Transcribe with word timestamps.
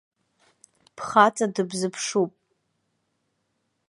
Бхаҵа 0.95 1.47
дыбзыԥшуп. 1.53 2.31